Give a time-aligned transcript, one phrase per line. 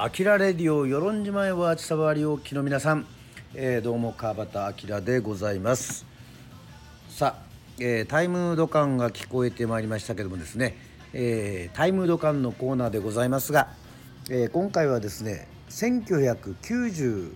[0.00, 3.04] アキラレディオ与論島へはちさわりおきの皆さん、
[3.52, 6.06] えー、どうも川端明でございます。
[7.08, 7.42] さあ、
[7.80, 10.76] えー、タイムドカンが聞こえてまいりましたけどもですね、
[11.12, 13.70] えー、タイムドカンのコーナーでございますが、
[14.30, 17.32] えー、今回はですね1996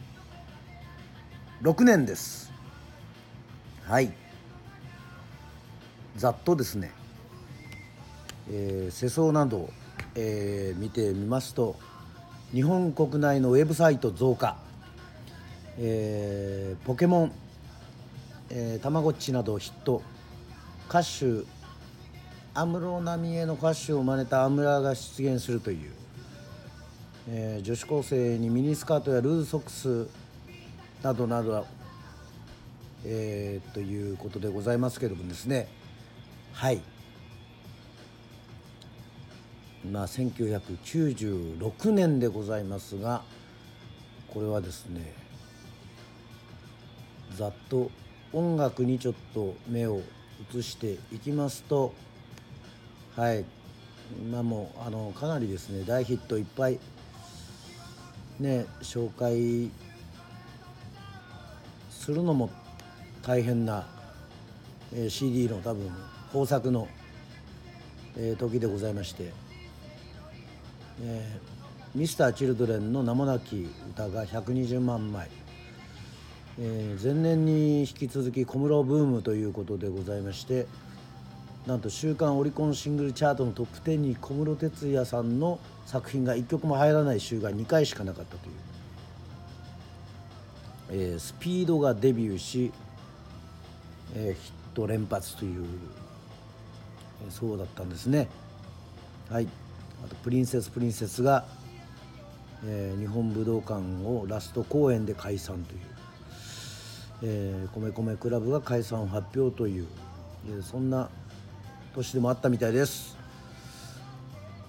[1.81, 2.53] 年です。
[3.89, 4.13] はい。
[6.15, 6.93] ざっとですね、
[8.49, 9.69] えー、世相など、
[10.15, 11.75] えー、見てみますと
[12.53, 14.59] 日本国内のウェブサイト増加、
[15.79, 17.33] えー、ポケモン、
[18.51, 20.03] えー、たまごっちなどヒット。
[20.87, 21.47] 歌手
[22.53, 25.93] 安室奈美恵の歌手を真似たアムラが出現するという、
[27.31, 30.09] えー、女子高生にミニスカートやルーズソックス
[31.03, 31.67] などなど、
[33.07, 35.69] えー、ということでございますけれどもですね。
[36.53, 36.83] はい。
[39.91, 43.23] まあ、1996年でございますが
[44.29, 45.13] これはですね
[47.37, 47.91] ざっと
[48.33, 50.01] 音楽にちょっと目を
[50.55, 51.93] 移していきますと
[53.17, 53.45] はい
[54.21, 56.79] 今もあのかなりですね大ヒットいっぱい
[58.39, 59.71] ね紹介
[61.91, 62.51] するのも
[63.23, 63.87] 大変な、
[64.93, 65.91] えー、CD の多分
[66.35, 66.89] 豊作の、
[68.17, 69.42] えー、時でございまして
[71.05, 75.29] えー、ミスター・チルドレンの名もなき歌が120万枚、
[76.61, 80.67] えー、前年に引き続き小室ブームということでございまして
[81.67, 88.49] なんと週刊オリコンシングルチャートのトップ10に小室哲哉さんの作品が1曲も入らない週が2回しかなかったと
[90.97, 92.73] いう、えー、スピードがデビューし、
[94.15, 95.65] えー、ヒット連発という、
[97.25, 98.29] えー、そうだったんですね。
[99.29, 99.49] はい。
[100.05, 101.45] あとプリンセスプリンセスが、
[102.65, 105.81] えー、日本武道館をラスト公演で解散という、
[107.23, 109.87] えー、米米クラブが解散を発表という、
[110.49, 111.09] えー、そんな
[111.95, 113.17] 年でもあったみたいです。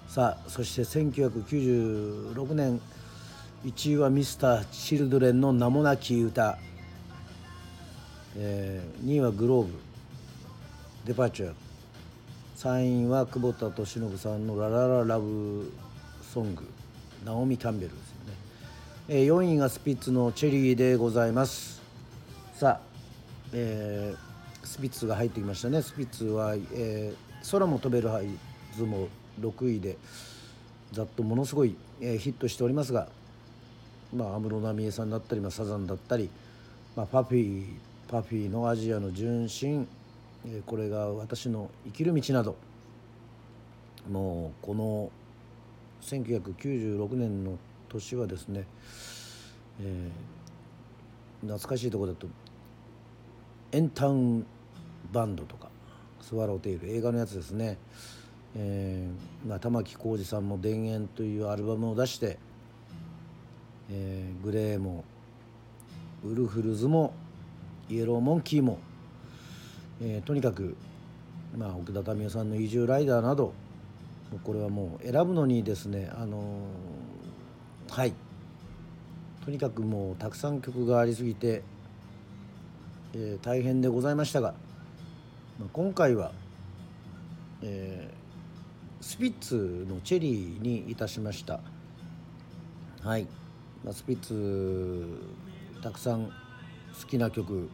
[0.07, 2.79] さあそして1996年
[3.65, 6.59] 1位はミスター・チルドレンの名もなき歌、
[8.35, 9.73] えー、2位はグローブ
[11.05, 11.62] デパーチャー
[12.63, 15.69] 3位は久保田利伸さんの「ララララブ
[16.33, 16.63] ソング」
[17.25, 18.33] ナオミ・キャンベルですよね、
[19.09, 21.81] えー、4位がスピッツの「チェリー」でございます。
[22.55, 22.81] さあ、
[23.51, 25.81] えー、スピッツが入ってきましたね。
[25.81, 28.21] スピッツは、えー、空も飛べるは
[28.77, 29.09] ずも
[29.41, 29.97] 6位で
[30.93, 33.09] ざっとものすごい、えー、ヒットしておりますが
[34.15, 36.29] まあ安室奈美恵さんだったり、まあ、サザンだったり、
[36.95, 37.65] まあ、パフィー
[38.07, 39.85] パフィーの「アジアの純真」
[40.65, 42.55] これが私の生きる道など。
[44.09, 45.11] もうこの
[46.01, 48.65] 1996年の年はですね、
[49.79, 52.27] えー、懐かしいとこだと
[53.71, 54.45] エンタウン
[55.11, 55.69] バンドとか
[56.21, 57.77] スワローテイル映画のやつですね、
[58.55, 62.37] えーまあ、玉置浩二さんも「田園」というアルバムを出して、
[63.89, 65.05] えー、グレーも
[66.25, 67.13] ウルフルズも
[67.89, 68.79] イエローモンキーも
[70.01, 70.75] えー、とにかく、
[71.57, 73.53] まあ、奥田民生さんの「移住ライダー」など
[74.43, 78.13] これはもう選ぶのにですねあのー、はい。
[79.45, 81.63] とにかくもうたくさん曲がありすぎて、
[83.13, 84.53] えー、大変でございましたが、
[85.59, 86.31] まあ、今回は、
[87.61, 91.59] えー、スピッツの「チェリー」にいたしました。
[93.01, 93.27] はい、
[93.83, 95.05] まあ、スピッツ
[95.81, 96.31] たくさん好
[97.05, 97.69] きな曲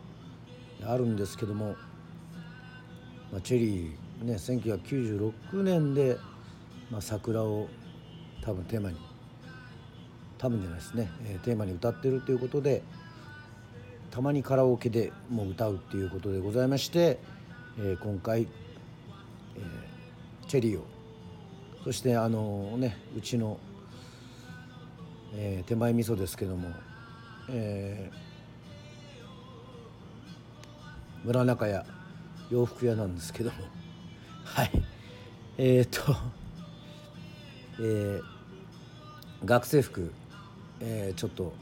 [0.83, 1.75] あるんですけども
[3.31, 6.17] まあ、チェリーね1996年で、
[6.89, 7.67] まあ、桜を
[8.41, 8.97] 多分テーマに
[10.37, 12.81] 多分じゃないですね、えー、テーマに歌ってるということで
[14.09, 17.19] たまにカラオケでもう歌うっていうことでございまして、
[17.77, 20.85] えー、今回、えー、チェリーを
[21.83, 23.59] そしてあのねうちの、
[25.35, 26.69] えー、手前味噌ですけども、
[27.49, 31.85] えー、村中屋
[32.49, 33.57] 洋服屋なんですけども
[34.43, 34.71] はい
[35.57, 36.15] えっ、と
[37.81, 38.23] えー、
[39.45, 40.11] 学生服、
[40.79, 41.53] えー、ちょっと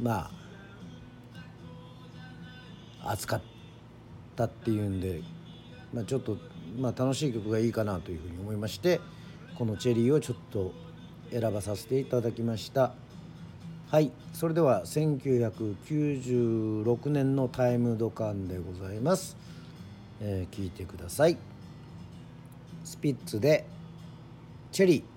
[0.00, 0.30] ま
[3.02, 3.42] あ扱っ
[4.34, 5.22] たっていうんで、
[5.92, 6.38] まあ、ちょっと、
[6.78, 9.00] まあ、楽しい曲がいいかなというふうに思いまして
[9.56, 10.72] この「チェリー」をちょっと
[11.30, 12.94] 選ばさせていただきました。
[13.94, 14.10] はい。
[14.32, 19.36] それでは1996年のタイムドカンでございます、
[20.20, 21.38] えー、聞いてください。
[22.82, 23.64] スピッツで
[24.72, 25.13] チェリー。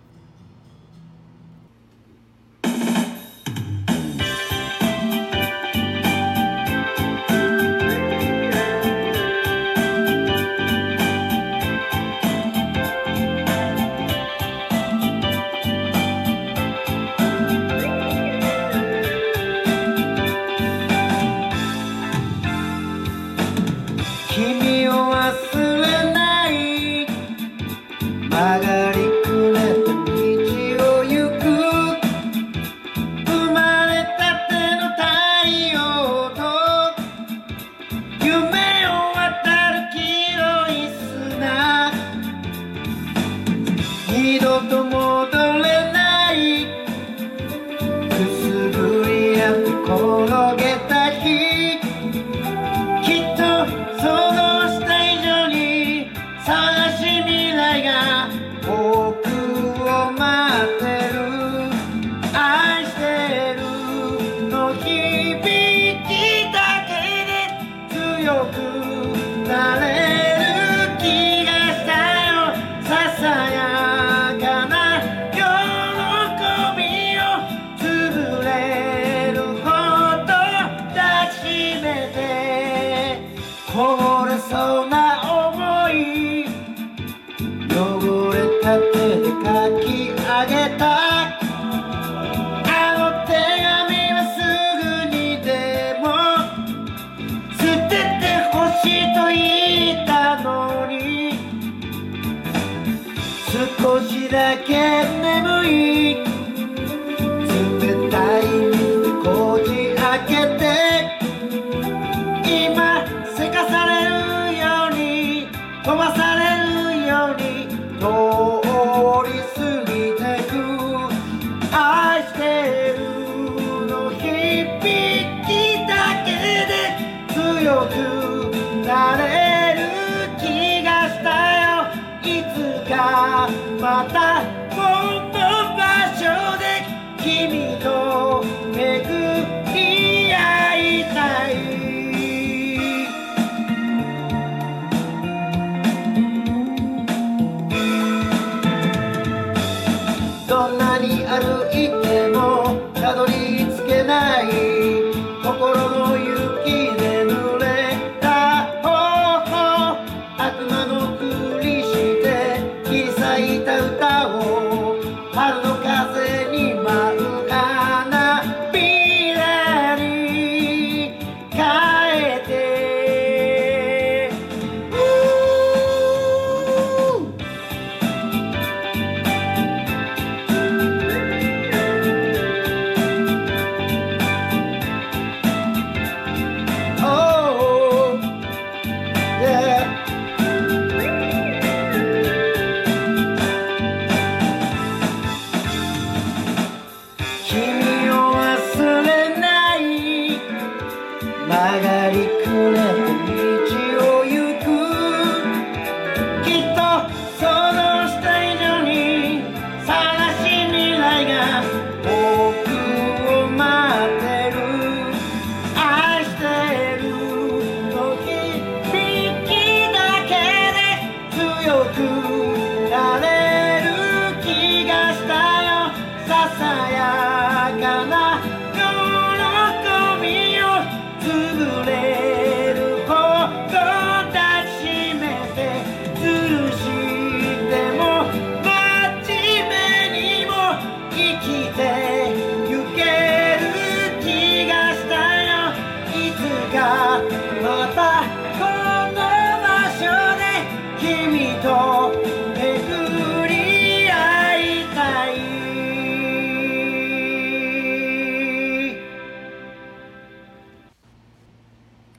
[103.80, 104.74] 少しだけ
[105.22, 105.87] 眠い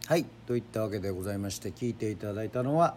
[0.08, 0.24] はい。
[0.46, 2.96] といったわけでございまして聞いていただいたのは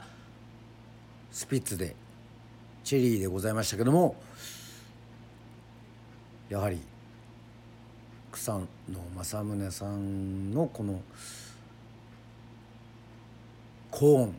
[1.29, 1.93] スピッツで
[2.85, 4.15] 「チェリー」でございましたけども
[6.47, 6.79] やはり
[8.31, 8.65] 草野
[9.13, 11.01] 正宗さんのこの
[13.89, 14.35] 高音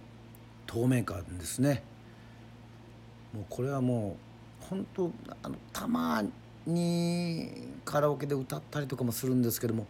[0.67, 1.83] 透明感ですね。
[3.35, 4.17] もうこれはも
[4.63, 5.13] う本当
[5.43, 6.25] あのたま
[6.65, 9.87] にカラオケで歌ったりとかもするんですけども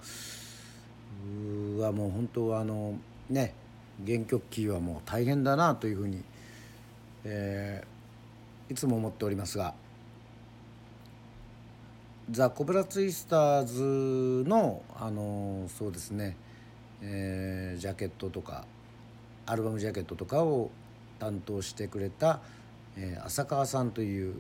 [1.83, 2.95] はもう本当あの
[3.29, 3.55] ね
[4.07, 6.23] 原曲キーはもう大変だなというふうに、
[7.25, 7.93] えー
[8.71, 9.75] いつも思っておりますが
[12.31, 16.37] ザ・コブラツイスターズのあのそうですね、
[17.03, 18.65] えージャケットとか
[19.45, 20.71] アルバムジャケットとかを
[21.19, 22.41] 担当してくれた、
[22.97, 24.37] えー浅川さんという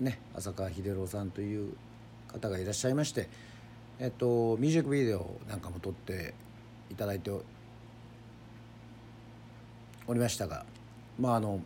[0.00, 1.74] ね浅川秀郎さんという
[2.28, 3.28] 方がいらっしゃいまして、
[3.98, 6.34] えっと、ミュージックビデオなんかも撮って
[6.90, 7.30] いただいて
[10.06, 10.64] おりましたが
[11.18, 11.60] まああの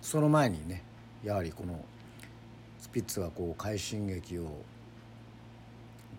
[0.00, 0.82] その前にね
[1.24, 1.84] やはりこの
[2.78, 4.46] スピッツがこう快進撃を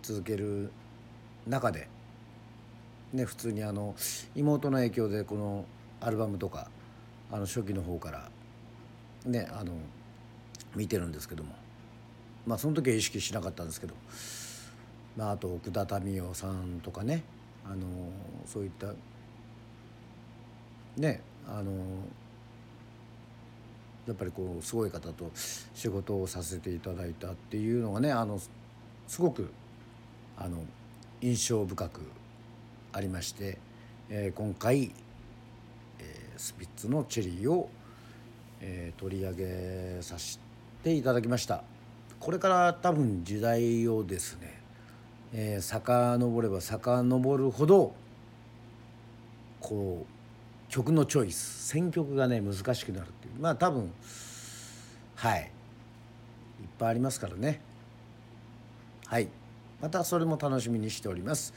[0.02, 0.70] 続ける
[1.46, 1.88] 中で、
[3.12, 3.94] ね、普通にあの
[4.34, 5.64] 妹の影響でこの
[6.00, 6.68] アルバムとか
[7.32, 8.28] あの初期の方から
[9.24, 9.72] ねあの
[10.76, 11.54] 見てるんですけども
[12.46, 13.94] まあその時は意識しなかったんですけど
[15.18, 17.24] まあ、あと奥田民生さんとかね
[17.68, 17.82] あの
[18.46, 18.94] そういった
[20.96, 21.72] ねあの
[24.06, 28.38] やっぱりこうすごい方と仕事をさせていただいたっていうのがねあの
[29.08, 29.50] すごく
[30.36, 30.58] あの
[31.20, 32.00] 印象深く
[32.92, 33.58] ありまして、
[34.08, 34.84] えー、今回、
[35.98, 37.68] えー、スピッツの「チェリーを」
[38.62, 40.38] えー、取り上げさせ
[40.84, 41.64] ていただきました。
[42.20, 44.57] これから多分時代をですね、
[45.32, 47.94] えー、遡れば遡るほど
[49.60, 53.40] こう曲のチョイス選曲がね難しくなるっていう。
[53.40, 53.92] まあ多分
[55.16, 55.50] はい。
[56.60, 57.60] いっぱいありますからね。
[59.06, 59.28] はい。
[59.80, 61.54] またそれも楽しみにしております。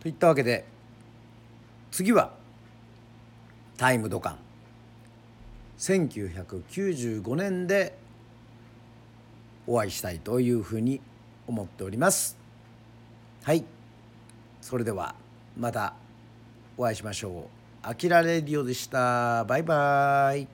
[0.00, 0.64] といったわけで
[1.90, 2.32] 次は
[3.76, 4.38] タイムドカン。
[5.78, 7.98] 1995年で
[9.66, 11.00] お会いしたいというふうに
[11.46, 12.43] 思っております。
[13.44, 13.62] はい。
[14.62, 15.14] それでは
[15.54, 15.92] また
[16.78, 17.42] お会いしましょう。
[17.82, 19.44] あきらレディオでした。
[19.44, 20.53] バイバイ。